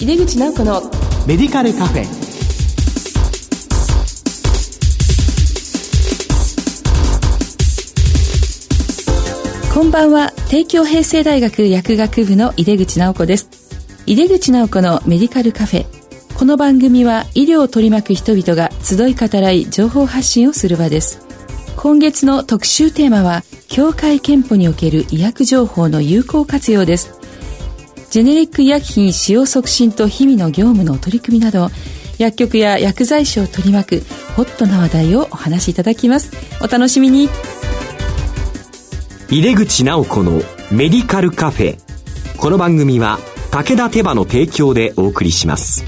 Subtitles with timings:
[0.00, 0.80] 井出口直子の
[1.26, 2.04] メディカルカフェ。
[9.74, 10.32] こんばんは。
[10.48, 13.48] 帝京平成大学薬学部の井出口直子です。
[14.06, 15.86] 井出口直子のメディカルカフェ。
[16.38, 21.26] この番組は医療を取り巻く人々が集い語らい情報発信をする場です。
[21.74, 27.17] 今月の特集テーマは協会憲法における医薬情報の有効活用です
[28.10, 31.68] ジェネリック医薬品使用促進と日々の業務の取り組みなど
[32.16, 36.32] 薬局や薬剤師を取り巻くホットな話題をお話しいただきます。
[36.62, 37.28] お楽しみに。
[39.30, 40.40] 入口直子の
[40.72, 41.78] メディカルカフェ。
[42.38, 43.18] この番組は
[43.50, 45.84] 武田手羽の提供でお送りします。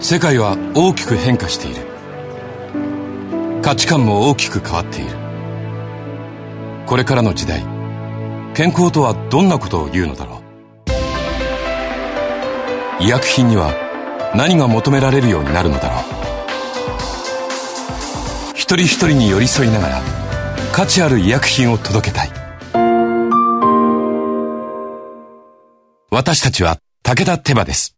[0.00, 1.87] 世界は大きく変化している
[3.68, 5.10] 価値観も大きく変わっている。
[6.86, 7.62] これからの時代
[8.54, 10.40] 健康とはどんなことを言うのだろ
[12.98, 13.04] う。
[13.04, 13.74] 医薬品には
[14.34, 16.02] 何が求められるようになるのだろう。
[18.54, 20.00] 一人一人に寄り添いながら
[20.72, 22.30] 価値ある医薬品を届けたい。
[26.10, 27.97] 私たちは武田手羽です。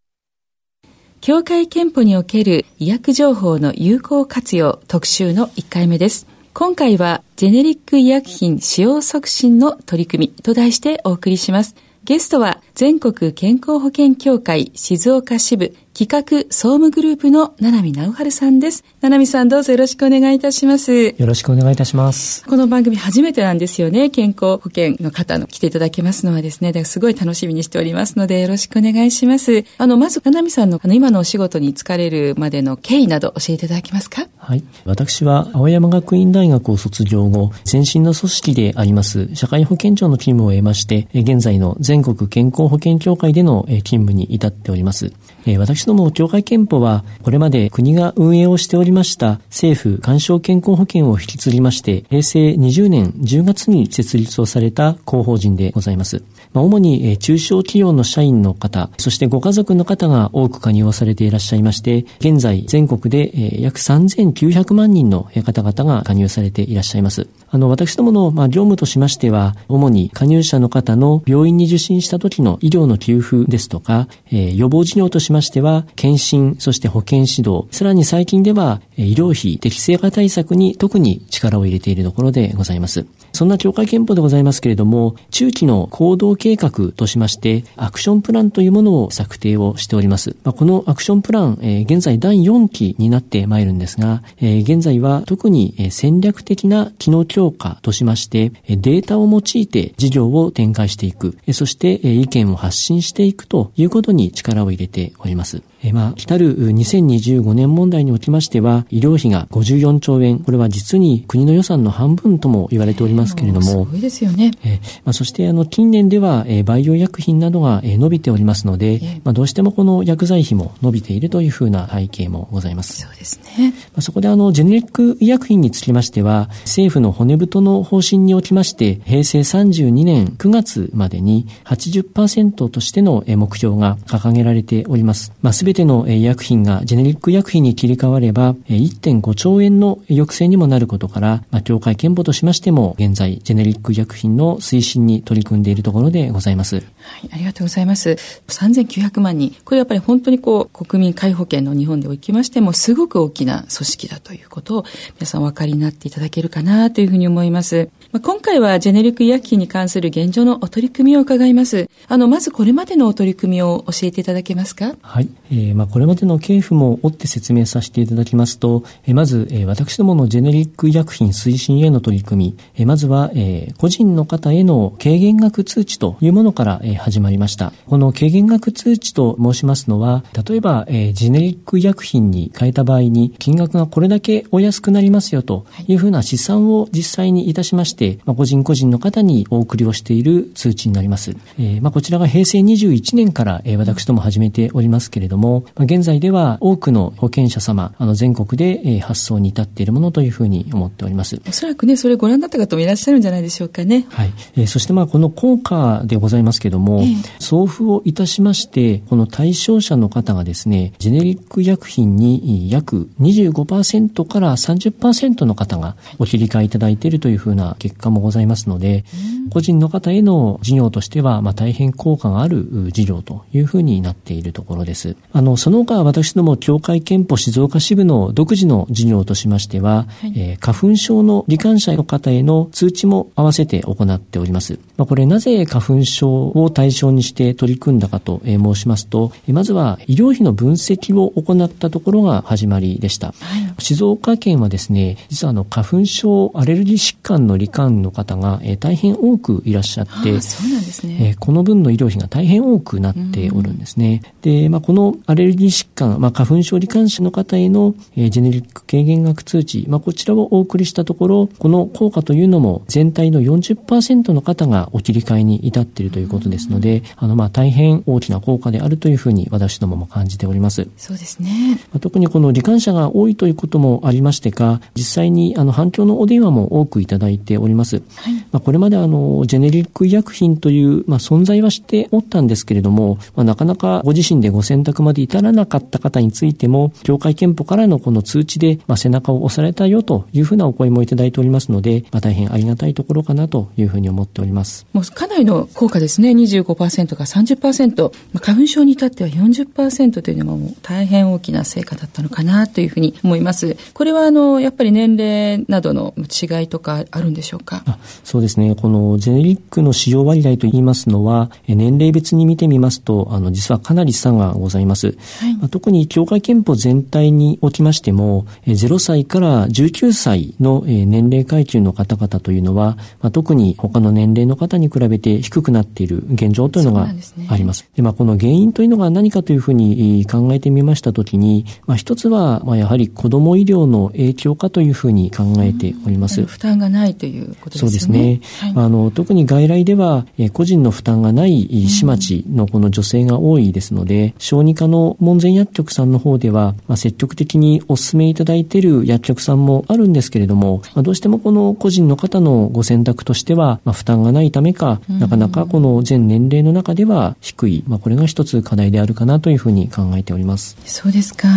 [1.21, 6.27] 協会憲法における医薬情報の有効活用特集の1回目です。
[6.55, 11.77] 今回はジェネリック医薬品使用促進の取り組みと題してお送りします。
[12.05, 18.85] ゲストは全国健康保険協会静岡支部企画総務グループの七海直春さんです。
[19.01, 20.93] 七海さんどうぞよろしくお願いいたします。
[20.93, 22.45] よろしくお願いいたします。
[22.47, 24.09] この番組初めてなんですよね。
[24.09, 29.65] 健康保険の方の来ていただけますのはですね、だからすごい楽しみにしておりますのでよろしくお願いします。
[29.79, 34.27] あの、まず七海さんのあの今のお仕事に疲れるまでの経緯など教えていただけますか？
[34.39, 34.65] はい。
[34.87, 45.13] 私は青山学院大学を卒業後、先進の組織であります社会保険庁の勤務を得まして、現在の全国健康保険協会での勤務に至っております。
[45.59, 56.23] 私ども協会憲法は、これまで国が運営をしておりました政府干渉健康保険を引き継ぎまして、平成20年10月に設立をされた広報人でございます。
[56.53, 67.29] 主に中小企業の社員の方、そしてご家族の方が多く加入をされていらっしゃいまして、現在全国で約3900万人の方々が加入されていらっしゃいます。
[67.51, 83.07] あの、私どもの、業務としましては、主に加入者の方の病院に受診した時の医療の給付ですとか、予防事業としてましては、検診、そして保健指導、さらに最近では、医療費適正化対策に特に力を入れているところでございます。
[83.33, 90.37] そんな協会憲法でございますけれども、中期の行動計画としまして、アクションプランというものを策定をしております。
[90.45, 105.63] まあ、このアクションプラン、えー、現在第4期になってまいるんですが、えー、現在は特に戦略的な機能強化としまして、データを用いて事業を展開していく、そして意見を発信していくということに力を入れております。
[105.93, 114.53] まあ、来たる2025年問題におきましては、医療費が54兆円、これは実に国の予算の半分とも言われておりますけれども、すごいですよね。
[114.65, 123.01] えまあ、そして、あの、近年では、え培養薬品などが、え伸びておりますので、まあ、どうしてもこの薬剤費も伸びているというふうな背景もございます。
[123.01, 123.71] そうですね。
[123.71, 135.33] まあ、そこで、あの、ジェネリック医薬品につきましては、政府の骨太の方針におきまして、平成32年9月までに80%としての目標が掲げられております。
[135.43, 146.77] まあ、すべての医薬品がジェネリック医薬品に切り替われば、1.5兆円の抑制にもなることから、まあ、協会憲法としましても、現在、ジェネリック医薬品の推進に取り組んでいるところでございます。
[146.77, 146.85] はい、
[147.33, 148.17] ありがとうございます。
[148.49, 149.55] 3900万人。
[149.65, 154.85] これやっぱり本当にこう、国民皆保険の日本でおきましても、すごく大きな組織だということを、
[155.17, 157.89] 皆さんお分かりになっていただけるかなというふうに思います。
[158.13, 161.89] まあ、今回はジェネリック医薬品に関する現状のお取り組みを伺います。
[162.09, 164.97] あの、まずこれまでのお取り組みを教えていただけますか？
[165.03, 165.29] はい。
[165.51, 177.73] えー、まあ、これまでの系譜も追って説明させていただきますと、えー、まず、えー、私どものジェネリック医薬品推進への取り組み、えー、まずは、えー、個人の方への軽減額通知というものから、えー、始まりました。
[177.87, 191.37] この軽減額通知と申しますのは、例えば、えー、ジェネリック医薬品に変えた場合に、金額がこれだけお安くなりますよというふうな試算を実際にいたしまして、まあ、個人個人の方にお送りをしている通知になります。
[191.59, 201.41] えー、まあ、こちらが平成21年から、えー、私ども始めておりますけれども、まあ、現在では多くの保険者様、あの全国で、えー、発送に至っているものというふうに思っております。
[201.49, 204.07] おそらくね、それご覧になった方もいららっしゃるんじゃないでしょうかね。
[204.11, 204.33] はい。
[204.57, 219.05] えー、そしてまあこの効果でございますけども、えー、送付をいたしまして、この対象者の方がですね、ジェネリック薬品に約25%から30%の方がお切り替えいただいているというふうな結果もございますので、
[219.51, 225.17] 個人の方への事業としては、まあ大変効果がある事業というふうになっているところです。
[225.33, 234.79] あの、その他私ども協会憲法静岡支部の独自の事業としましては、はい、えー、花粉症の罹患者の方への通知も合わせて行っております。
[234.97, 243.35] まあ、これなぜ花粉症を対象にして取り組んだかと申しますと、まずは医療費の分析を行ったところが始まりでした。
[243.39, 254.23] はい、静岡県はですね、実はあの花粉症アレルギー疾患の罹患の方が、えー、大変多くいらっしゃって、そうなんですね、えー、この分の医療費が大変多くなっておるんですね。
[254.41, 270.89] で、まあ、このアレルギー疾患、まあ、花粉症罹患者の方への、えー、ジェネリック軽減額通知、まあ、こちらをお送りしたところ、この効果というのも全体の40%の方がお切り替えに至っているということですので、あの、まあ、大変大きな効果であるというふうに私どもも感じております。
[270.97, 271.79] そうですね。
[271.93, 278.03] まあ、特にこの罹患者が多いということもありましてか、実際にあの反響のお電話も多くいただいております。
[278.17, 294.87] はい、まあ、これまであの、ジェネリック医薬品という、まあ、存在はしておったんですけれども、まあ、なかなかご自身でご選択まで至らなかった方についても、協会憲法からのこの通知で、まあ、背中を押されたよというふうなお声もいただいておりますので、まあ、大変ありがたいところかなというふうに思っております。
[294.93, 296.31] もうかなりの効果ですね。
[296.31, 298.03] 25%から30%。
[298.33, 303.77] まあ、花粉症に至っては40%というのも大変大きな成果だったのかなというふうに思います。
[303.95, 307.85] これはあの、やっぱり年齢などの違いとかあるんでしょうか？
[308.25, 308.75] そうですね。
[308.75, 315.17] このジェネリックの使用割合といいますのは、年齢別に見てみますと、あの、実はかなり差がございます。
[315.41, 327.09] はい、まあ、特に協会憲法全体におきましても、0歳から19歳の年齢階級の方々というのは、まあ、特に他の年齢の方に比べて低くなっている現状というのが
[327.49, 327.83] あります。
[327.95, 336.45] で、ね、まあ、この原因というのが何かというふうに考えてみましたときに、まあ、一つは、まあ、やはり子ども医療の影響かというふうに考えております。
[336.47, 337.81] 負担がないということですね。
[337.81, 338.41] そうですね。
[338.61, 360.77] はい、あの特に外来では、えー、個人の負担がない市町のこの女性が多いですので、小児科の門前薬局さんの方では、まあ、積極的にお勧めいただいている薬局さんもあるんですけれども、まあ、どうしてもこの個人の方のご選択としては、まあ、負担がないためか、なかなかこの全年齢の中では低い、まあ、これが一つ課題であるかなというふうに考えております。
[360.85, 361.49] そうですか。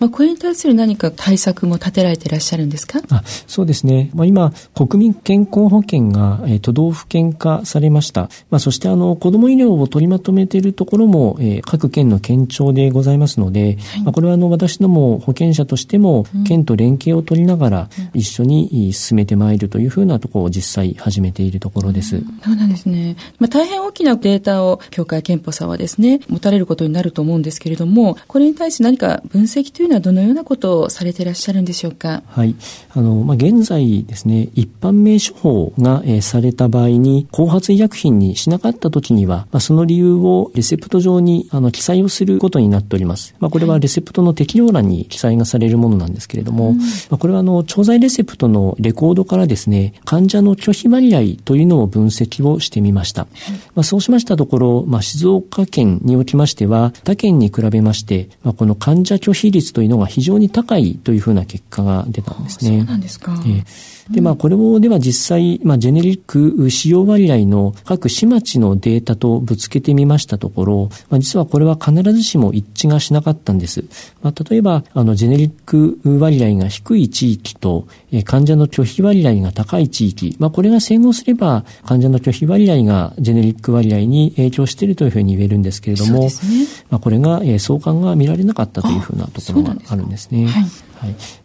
[0.00, 3.00] まあ、これに対する何か対策も立てられていらっしゃるんですか？
[3.10, 4.10] あそうですね。
[4.14, 8.30] まあ、今、国民健康保険が、えー、都道府県化されました。
[8.50, 22.22] まあ、そしてあの、子ども医療を取りまとめているところも、えー、各県の県庁でございますので、はい、まあ、これはあの、私ども保険者としても、県と連携を取りながら、一緒に進めてまいるというふうなところを実際始めているところです。
[22.44, 23.16] そうなんですね。
[23.38, 32.22] まあ、大変大きなデータを協会憲法さんはですね、持たれることになると思うんですけれども、これに対して何か分析というのはどのようなことをされていらっしゃるんでしょうか？
[32.26, 32.54] はい。
[32.90, 43.34] あの、まあ、現在ですね、一般名処方が、えー、された場合に、後発医薬品にしなかった時には、まあ、その理由をレセプト上にあの記載をすることになっております。
[43.38, 46.80] まあ、これはレセプトの適用欄に記載がされるものなんですけれども、ま
[47.12, 53.26] あ、これはあの、調剤レセプトのレコードからですね、患者の拒否割合というのを分析をしてみました。
[53.74, 62.78] まあ、そうしましたところ、まあ、静岡県におきましては、他県に比べまして、まあ、この患者拒否率というのが非常に高いというふうな結果が出たんですね。
[62.78, 63.38] そうなんですか。
[63.44, 73.84] えーで、まあ、これをでは実際、まあ、ジェネリック使用割合の各市町のデータとぶつけてみましたところ、まあ、実はこれは必ずしも一致がしなかったんです。
[74.22, 79.95] まあ、例えば、あの、ジェネリック割合が低い地域と、え患者の拒否割合が高い地域、
[80.38, 86.30] まあ、これが整合すれば、患者の拒否割合がジェネリック割合に影響しているというふうに言えるんですけれども、ね、
[86.90, 90.46] まあ、これが、え相関が見られなかったというふうなところがあるんですね。
[90.46, 90.64] はい、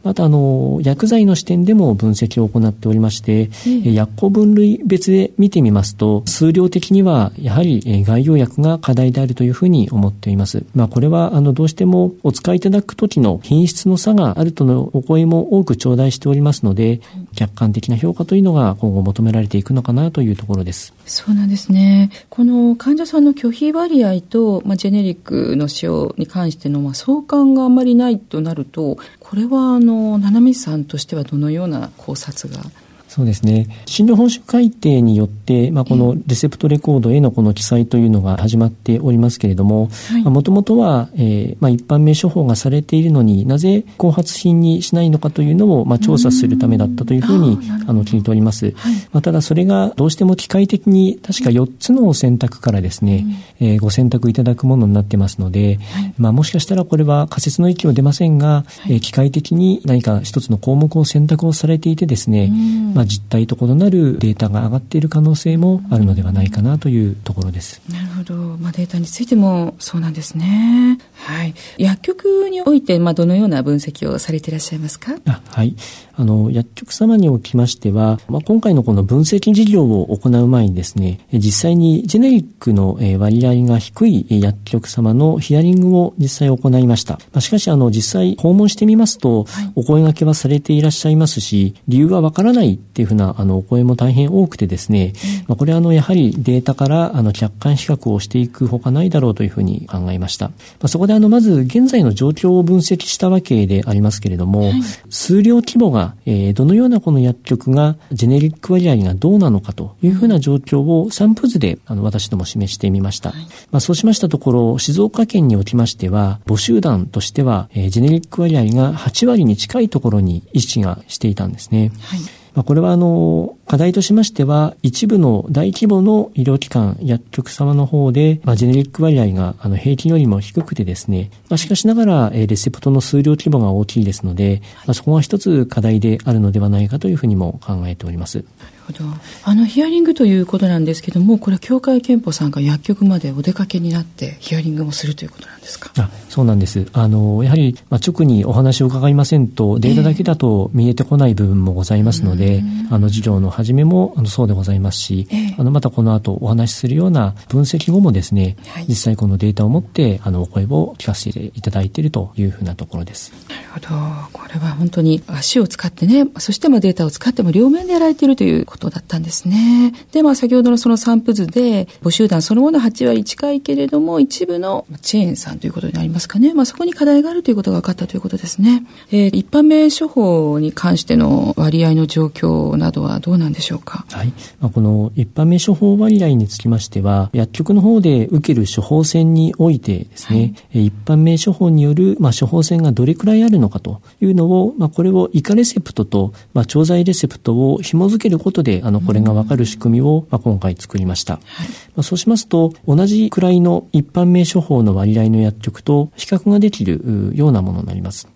[0.03, 10.63] またあの薬剤の視点でも分析を行っておりまして、うん、薬効分類別で見てみますと数量的にはやはり概要薬が課題であるというふうに思っています。
[10.75, 17.01] まあ、これはあのどうしてもお使いいただく時の品質の差があるとのお声も多く頂戴しておりますので、
[17.35, 20.93] 客観的な評価というのが今後求められていくのかなというところです。
[21.05, 22.09] そうなんですね。
[22.29, 28.97] この患者さんの拒否割合と、まあ、ジェネリックの使用に関しての、まあ、相関があまりないとなると、
[29.31, 32.65] これはあの七海さんとしてはどのような考察が
[33.11, 33.67] そうですね。
[33.87, 39.89] 診療報酬改定によって、まあ、このレセプトレコードへのこの記載というのが始まっておりますけれども、
[40.23, 48.67] もともとは、えー、まあ、一般名処方がされているのになぜ後発品にしないのかというのを、まあ、調査するためだったというふうにあの聞いております。
[48.67, 48.73] はい、
[49.11, 53.25] まあ、ただそれがどうしても機械的に確か4つの選択からですね、
[53.59, 62.93] うん、えー、ご選択いただくものになってますので、はい、まあ、もしかしたらこれは仮説の域は出ませんが、はい、えー、機械的に何か一つの項目を選択をされていてですね、うん。
[63.00, 67.81] まあ、実態と異なるデータが上がっている可能性もあるのではないかなというところです。
[67.89, 68.35] なるほど。
[68.57, 70.97] まあ、データについてもそうなんですね。
[71.13, 71.53] はい。
[71.77, 75.13] 薬局において、まあ、どのような分析をされていらっしゃいますか？
[75.25, 75.75] はい。
[76.15, 87.13] あの、薬局様におきましては、まあ、今回のこの分析事業を行う前にですね、実際にジェネリックの割合が低い薬局様のヒアリングを実際行いました。
[87.13, 100.47] まあ、しかし、あの、実際訪問してみますと、はい、お声掛けはされていらっしゃいますし、理由はわからないっていうふうな、あの、お声も大変多くてですね、うん、まあ、これは、あの、やはりデータから、あの、客観比較をしていくほかないだろうというふうに考えました。
[100.47, 113.31] まあ、そこで、あの、まず、現在の状況を分析したわけでありますけれども、はい、数量規模が、えー、どのようなこの薬局がジェネリック割合がどうなのかというふうな状況を散布図であの私ども示してみました。
[113.31, 121.91] はい、まあ、そうしましたところ、静岡県におきましては、母集団としては、えー、ジェネリック割合が8割に近いところに位置がしていたんですね。
[122.01, 122.19] はい
[122.53, 138.43] まあ、これはあの、課題としましては、一部の大規模の医療機関、薬局様の方で、まあ、ジェネリック割合があの平均よりも低くてですね、まあ、しかしながら、レセプトの数量規模が大きいですので、まあ、そこが一つ課題であるのではないかというふうにも考えております。
[138.91, 139.09] ほど。
[139.43, 145.91] あの、ヒアリングということなんですけども、これ、協会憲法さんが薬局までお出かけになって、ヒアリングもするということなんですか？
[145.97, 146.87] あそうなんです。
[146.93, 163.31] あの、やはり、まあ、直にお話を伺いませんと、データだけだと見えてこない部分もございますので、えー、あの、授業の始めもあのそうでございますし、えー、あの、またこの後お話しするような分析後もですね、はい、実際このデータを持って、あの、お声を聞かせていただいているというふうなところです。
[163.49, 163.87] なるほど。
[164.33, 169.51] これは本当に足を使ってね、そしてまあデータを使っても両面でやられているということだったんですね。
[169.51, 169.93] ね。
[170.11, 176.53] で、まあ先ほどのその散布図で、母集団そのもの8割近いけれども、一部のチェーンさんということになりますかね。
[176.53, 178.85] まあそこに課題があるということが分かったということですね。
[179.11, 184.05] えー、一般名処方に関しての割合の状況などはどうなんでしょうか？
[184.09, 184.33] はい。
[184.59, 201.35] まあ、この一般名処方割合につきましては、薬局の方で受ける処方箋においてですね、はい、一般名処方による、まあ、処方箋がどれくらいあるのかというのを、まあ、これを以下レセプトと、まあ、調剤レセプトを紐付けることで、あの、これが分かる仕組みを、まあ、今回作りました。
[201.35, 208.27] はい、まあ、そうしますと、同じくらいの一般名処方の割合の薬局と比較ができるようなものになります。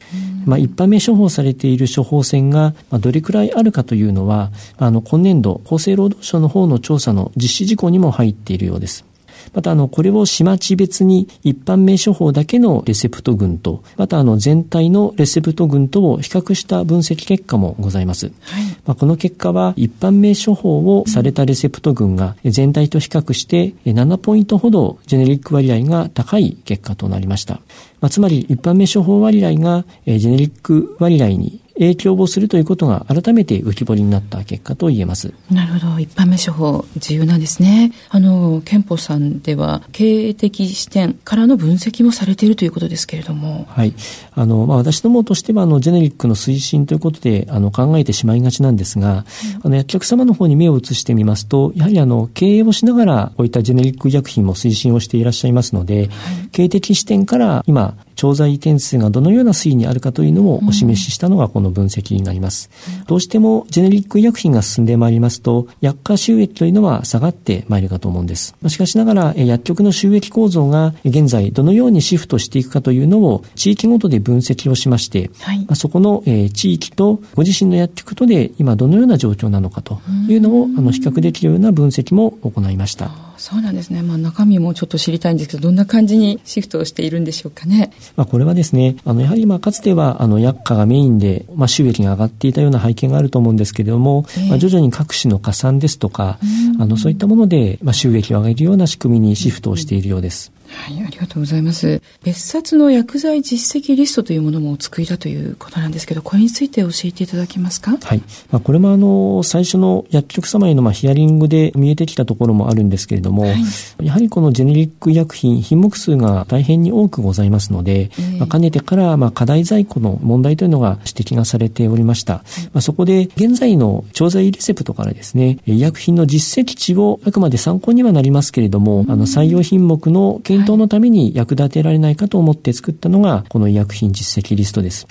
[0.45, 9.05] まあ、一般名処方されている処方箋がどれくらいあるかというのは、あの、今年度、厚生労働省の方の調査の実施事項にも入っているようです。
[9.53, 18.27] またあの、これを市町別に一般名処方だけのレセプト群と、またあの、全体のレセプト群とを比較した分析結果もございます。
[18.41, 27.55] はい、まあ、この結果は、一般名処方をされたレセプト群が全体と比較して7ポイントほどジェネリック割合が高い結果となりました。
[28.01, 35.33] まあ、つまり一般名処方割合がジェネリック割合に影響をするということが改めて浮き彫りになった結果と言えます。
[35.51, 35.99] なるほど。
[35.99, 37.91] 一般名処方、重要なんですね。
[38.09, 43.65] あの、憲法さんでは、経営的視点からの分析もされているということですけれども。
[43.69, 43.93] はい。
[44.33, 56.09] あの、まあ、私どもとしては、あの、ジェネリックの推進ということで、あの、考えてしまいがちなんですが、うん、あの、薬局様の方に目を移してみますと、やはりあの、経営をしながら、こういったジェネリック医薬品も推進をしていらっしゃいますので、はい、
[56.51, 62.69] 経営的視点から今、調剤点数がどのような推移にあるかというのをお示ししたのがこの分析になります。
[62.99, 68.55] うん、どうしてもジェネリック医薬品が進んでまいりますと、薬価収益というのは下がってまいるかと思うんです。
[68.67, 83.34] しかしながら、薬局の収益構造が現在どのようにシフトしていくかというのを地域ごとで分析をしまして、はい、そこの地域とご自身の薬局とで今どのような状況なのかというのをあの比較できるような分析も行いました。
[83.37, 84.01] そうなんですね。
[84.01, 87.91] まあ中身もちょっと知りたいんですけど、どんな感じにシフトをしているんでしょうかね。
[88.15, 96.39] まあこれはですね、あのやはりまあかつてはあの薬価がメインでまあ収益が上がっていたような背景があると思うんですけれども、えー、まあ徐々に各種の加算ですとか、
[96.79, 100.51] あのそういったものでまあ収益を上げるような仕組みにシフトをしているようです。
[100.75, 102.01] はい、ありがとうございます。
[102.23, 107.97] 別冊の薬剤実績リストというものもお作りだということなんですけど、これについて教えていただけますか？
[107.97, 108.19] はい。
[108.51, 113.53] まあ、これもあの、最初の薬局様へのまあヒアリングで見えてきたところもあるんですけれども、は
[114.01, 122.35] い、やはりこのジェネリック医薬品、品目数が大変に多くございますので、えー、まあ、かねてからまあ課題在庫の問題というのが指摘がされておりました。
[122.35, 135.07] はい、まあ、そこで現在の調剤レセプトからですね、医薬品の実績値をあくまで参考にはなりますけれども、あの採用品目の検討のために役立てられないかと思って作ったのが、この医薬品実績リストです。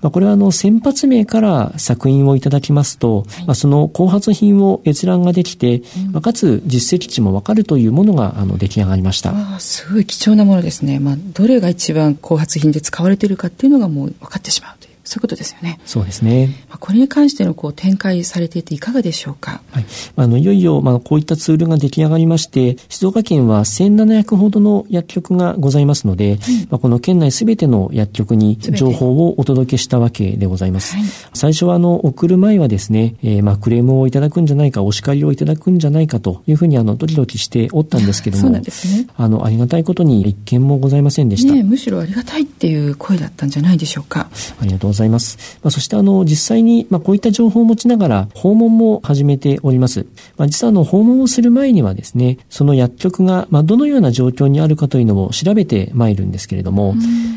[0.00, 9.32] まあ、これはあの、先発名から作品をいただきますと、まあ、その後発品を閲覧ができて、まあ、かつ実績値もわかるというものがあの出来上がりました。
[9.34, 10.98] あすごい貴重なものですね。
[11.00, 14.77] まあ、どれが一番後発品で使われているかっていうのがもう分かってしまう。
[15.08, 15.80] そういうことですよね。
[15.86, 16.48] そうですね。
[16.68, 19.62] まあ、これに関してのこう展開されていていかがでしょうか？
[19.70, 19.86] はい。
[20.16, 26.38] あのいよいよまあこういったツールが出来上がりまして、静岡県は1700ほどの薬局がございますので、うん、
[26.70, 30.94] まあこの県内すべての薬局に情報をお届けしたわけでございます。
[30.94, 39.06] はい、最初はあの送る前はですね、えー、まあクレームをいただくんじゃないか、お叱りをいただくんじゃないかというふうにあのドキドキしておったんですけども、そうなんですね。
[39.16, 41.54] あのありがたいことに一件もございませんでした。
[41.54, 44.28] ね、むしろありがたいっていう声だったんじゃないでしょうか？
[44.60, 45.58] ありがとうございます。
[45.62, 50.06] まあそしてあの、実際に、まあ、こういった情報を持ちながら訪問も始めております。
[50.36, 56.94] まあ、実はあの、訪問をする前にはですね、その薬局が、まあ、どのような状況にあるかというのを調べてまいるんですけれども、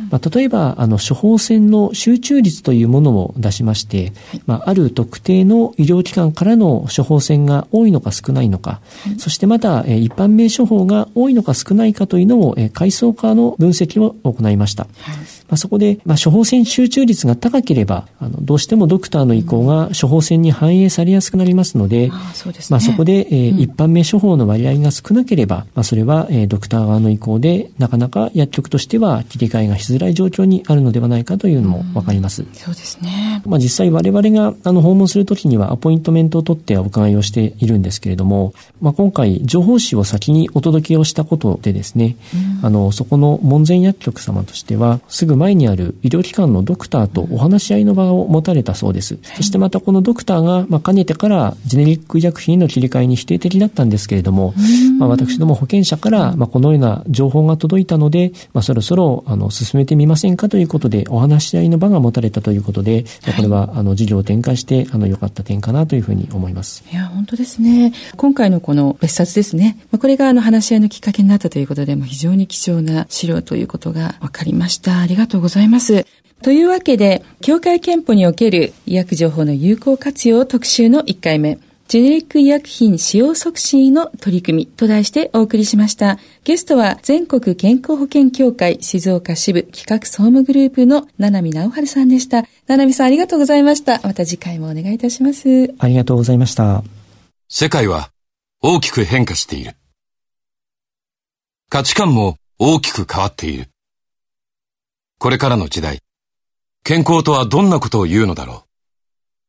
[0.10, 4.12] まあ、例えば、あの、処方箋の集中率というものを出しまして、
[4.46, 8.82] まあ、ある特定の医療機関からの処方箋が多いのか少ないのか、
[9.18, 14.88] そしてまた、え一般名処方が多いのか少ないかというのを、え階層化の分析を行いました。
[15.51, 32.43] まあ、そこで、まあ、処方箋集中率が高ければ、あのどうしてもドクターの意向が処方箋に反映されやすくなりますので、あそ、ね、まあ、そこで、えー、うん、一般名処方の割合が少なければ、まあ、それは、えー、ドクター側の意向で、なかなか薬局としては切り替えがしづらい状況にあるのではないかというのもわかります。
[32.43, 33.41] うん、そうですね。
[33.46, 42.15] まあ、実際我々があの訪問するときにはアポイントメントを取ってお伺いをしているんですけれども、まあ、今回情報誌を先にお届けをしたことでですね、
[42.60, 49.17] うん、あの、そこの門前薬局様としては、すぐ前にあるる医療機関のドクターとお話し合いの場を持たれたそうです。
[49.36, 54.53] そしてまたこのドクターが、まあ、かねてからジェネリック医薬品の切り替えに否定的だったんですけれども、
[55.00, 66.83] まあ、私ども保険者から、まあ、このような情報が届いたので、まあ、そろそろ、あの、進めてみませんかということで、お話し合いの場が持たれたということで、まあ、これは、あの、事業を展開して、あの、良かった点かなというふうに思います。
[66.91, 67.93] いや、本当ですね。
[68.15, 69.77] 今回のこの別冊ですね。
[69.91, 75.00] まあ、これが、あの、話し合いのきっかけになったということで、も非常に貴重な資料ということが分かりました。
[75.00, 76.05] ありがとうございます。
[76.41, 86.17] というわけで、協会憲法における医薬情報の有効活用特集の1回目、ジェネリック医薬品使用促進の取り組みと題してお送りしました。
[86.46, 92.46] ゲストは全国健康保険協会静岡支部企画総務グループの七海直春さんでした。
[92.65, 94.00] 七海さんありがとうございました。
[94.03, 95.74] また次回もお願いいたします。
[95.79, 96.81] ありがとうございました。
[97.50, 98.11] 世界は
[98.61, 99.75] 大きく変化している。
[101.67, 103.71] 価値観も大きく変わっている。
[105.22, 106.00] これからの時代、
[106.84, 108.66] 健康とはどんなことを言うのだろ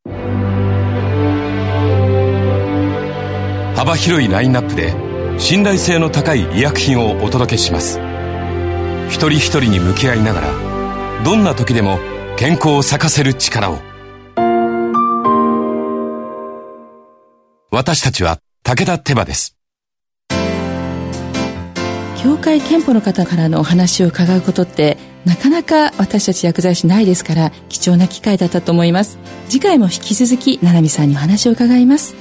[0.05, 0.11] う。
[3.75, 4.95] 幅広いラインナップで
[5.39, 7.99] 信頼性の高い医薬品をお届けします。
[9.09, 11.99] 一人一人に向き合いながらどんな時でも
[12.37, 13.79] 健康を咲かせる力を。
[17.71, 19.57] 私たちは武田手羽です。
[22.23, 29.19] 協会憲法の方からのお話を伺うことってなかなか私たち薬剤師ないですから貴重な機会だったと思います。
[29.49, 32.17] 次回も引き続き七海さんにお話を伺います。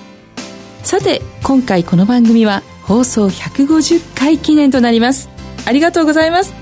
[0.83, 5.29] さて今回この番組は放送150回記念となります。
[5.65, 6.53] ありがとうございます。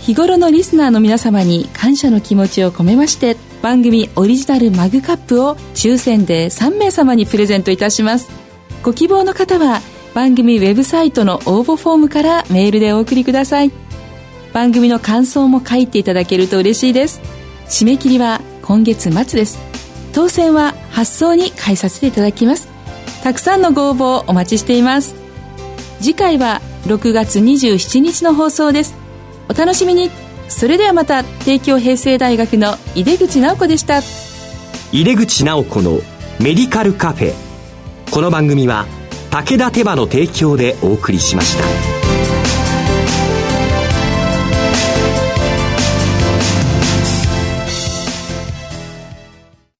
[0.00, 8.30] 日頃のリスナーの皆様に感謝の気持ちを込めまして番組オリジナルマグカップを抽選で3名様にプレゼントいたします。
[8.82, 9.80] ご希望の方は
[10.14, 13.89] 番組ウェブサイトの応募フォームからメールでお送りください。
[14.52, 17.20] 番組の感想も書いていただけると嬉しいです。
[17.66, 19.58] 締め切りは今月末です。
[20.12, 22.68] 当選は発送に返させていただきます。
[23.22, 25.14] たくさんのご応募をお待ちしています。
[26.00, 28.94] 次回は6月27日の放送です。
[29.48, 30.10] お楽しみに。
[30.48, 34.00] それではまた帝京平成大学の井出口直子でした。
[34.92, 36.00] 井出口直子の
[36.40, 37.34] メディカルカフェ。
[38.10, 38.86] この番組は
[39.30, 41.99] 武田手羽の提供でお送りしました。